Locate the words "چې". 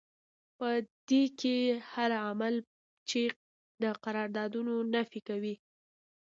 3.09-3.21